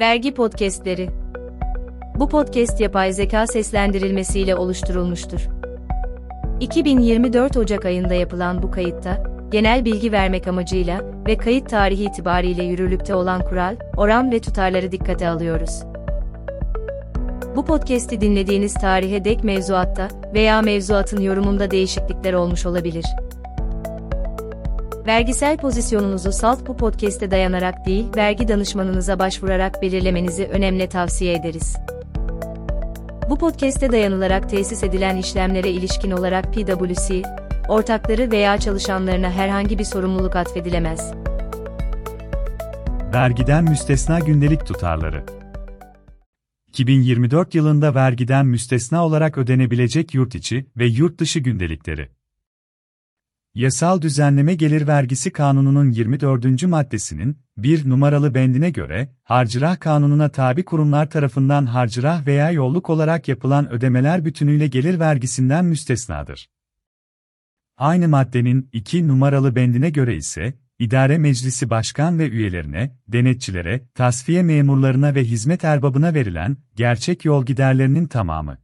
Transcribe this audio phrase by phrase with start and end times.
[0.00, 1.08] Vergi Podcastleri
[2.14, 5.48] Bu podcast yapay zeka seslendirilmesiyle oluşturulmuştur.
[6.60, 13.14] 2024 Ocak ayında yapılan bu kayıtta, genel bilgi vermek amacıyla ve kayıt tarihi itibariyle yürürlükte
[13.14, 15.82] olan kural, oran ve tutarları dikkate alıyoruz.
[17.56, 23.04] Bu podcast'i dinlediğiniz tarihe dek mevzuatta veya mevzuatın yorumunda değişiklikler olmuş olabilir.
[25.06, 31.76] Vergisel pozisyonunuzu salt bu podcast'e dayanarak değil, vergi danışmanınıza başvurarak belirlemenizi önemli tavsiye ederiz.
[33.30, 37.22] Bu podcast'e dayanılarak tesis edilen işlemlere ilişkin olarak PwC,
[37.68, 41.12] ortakları veya çalışanlarına herhangi bir sorumluluk atfedilemez.
[43.14, 45.24] Vergiden müstesna gündelik tutarları
[46.68, 52.08] 2024 yılında vergiden müstesna olarak ödenebilecek yurt içi ve yurt dışı gündelikleri
[53.54, 56.62] Yasal Düzenleme Gelir Vergisi Kanunu'nun 24.
[56.62, 63.72] maddesinin, bir numaralı bendine göre, harcırah kanununa tabi kurumlar tarafından harcırah veya yolluk olarak yapılan
[63.72, 66.48] ödemeler bütünüyle gelir vergisinden müstesnadır.
[67.76, 75.14] Aynı maddenin 2 numaralı bendine göre ise, İdare Meclisi Başkan ve üyelerine, denetçilere, tasfiye memurlarına
[75.14, 78.58] ve hizmet erbabına verilen, gerçek yol giderlerinin tamamı,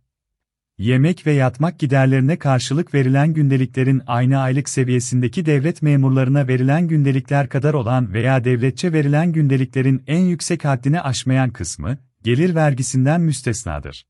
[0.79, 7.75] Yemek ve yatmak giderlerine karşılık verilen gündeliklerin aynı aylık seviyesindeki devlet memurlarına verilen gündelikler kadar
[7.75, 14.07] olan veya devletçe verilen gündeliklerin en yüksek haddini aşmayan kısmı, gelir vergisinden müstesnadır.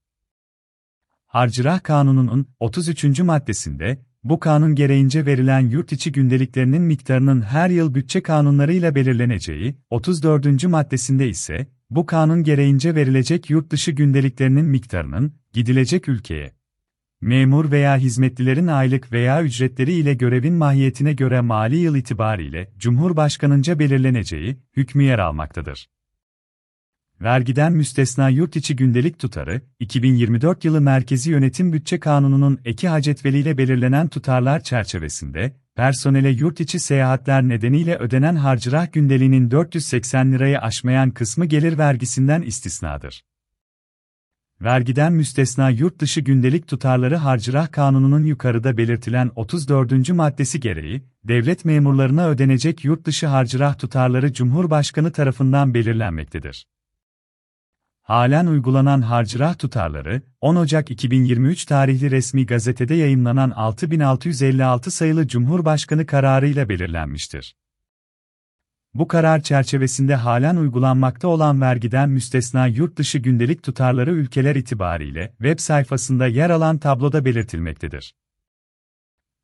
[1.27, 3.21] Harcırah Kanunu'nun 33.
[3.21, 10.65] maddesinde, bu kanun gereğince verilen yurt içi gündeliklerinin miktarının her yıl bütçe kanunlarıyla belirleneceği, 34.
[10.65, 16.56] maddesinde ise, bu kanun gereğince verilecek yurt dışı gündeliklerinin miktarının, gidilecek ülkeye,
[17.21, 24.57] memur veya hizmetlilerin aylık veya ücretleri ile görevin mahiyetine göre mali yıl itibariyle Cumhurbaşkanınca belirleneceği
[24.77, 25.89] hükmü yer almaktadır.
[27.21, 34.09] Vergiden müstesna yurt içi gündelik tutarı, 2024 yılı Merkezi Yönetim Bütçe Kanunu'nun eki hacetveliyle belirlenen
[34.09, 41.79] tutarlar çerçevesinde, personele yurt içi seyahatler nedeniyle ödenen harcırah gündeliğinin 480 lirayı aşmayan kısmı gelir
[41.79, 43.23] vergisinden istisnadır.
[44.63, 50.11] Vergiden müstesna yurt dışı gündelik tutarları harcırah kanununun yukarıda belirtilen 34.
[50.11, 56.67] maddesi gereği, devlet memurlarına ödenecek yurt dışı harcırah tutarları Cumhurbaşkanı tarafından belirlenmektedir.
[58.03, 66.69] Halen uygulanan harcırah tutarları, 10 Ocak 2023 tarihli resmi gazetede yayımlanan 6656 sayılı Cumhurbaşkanı kararıyla
[66.69, 67.57] belirlenmiştir.
[68.99, 75.59] Bu karar çerçevesinde halen uygulanmakta olan vergiden müstesna yurt dışı gündelik tutarları ülkeler itibariyle web
[75.59, 78.15] sayfasında yer alan tabloda belirtilmektedir.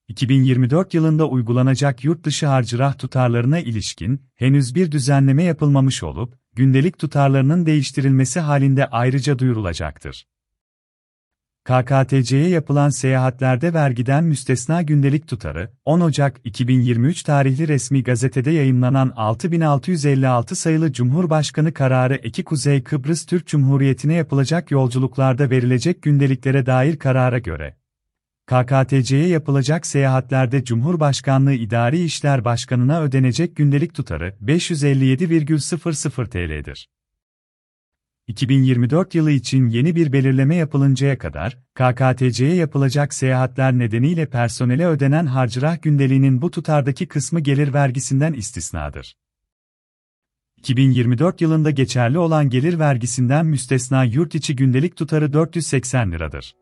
[0.09, 7.67] 2024 yılında uygulanacak yurt dışı harcırah tutarlarına ilişkin henüz bir düzenleme yapılmamış olup, gündelik tutarlarının
[7.67, 10.27] değiştirilmesi halinde ayrıca duyurulacaktır.
[11.65, 20.57] KKTC'ye yapılan seyahatlerde vergiden müstesna gündelik tutarı, 10 Ocak 2023 tarihli resmi gazetede yayımlanan 6656
[20.57, 27.77] sayılı Cumhurbaşkanı kararı eki Kuzey Kıbrıs Türk Cumhuriyeti'ne yapılacak yolculuklarda verilecek gündeliklere dair karara göre,
[28.47, 36.89] KKTC'ye yapılacak seyahatlerde Cumhurbaşkanlığı İdari İşler Başkanı'na ödenecek gündelik tutarı 557,00 TL'dir.
[38.33, 45.83] 2024 yılı için yeni bir belirleme yapılıncaya kadar, KKTC'ye yapılacak seyahatler nedeniyle personele ödenen harcırah
[45.83, 49.17] gündeliğinin bu tutardaki kısmı gelir vergisinden istisnadır.
[50.59, 56.55] 2024 yılında geçerli olan gelir vergisinden müstesna yurt içi gündelik tutarı 480 liradır.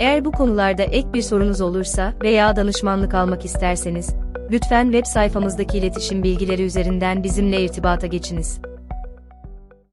[0.00, 4.10] Eğer bu konularda ek bir sorunuz olursa veya danışmanlık almak isterseniz,
[4.50, 8.60] lütfen web sayfamızdaki iletişim bilgileri üzerinden bizimle irtibata geçiniz.